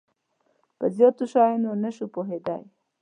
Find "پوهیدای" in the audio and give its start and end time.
2.13-2.63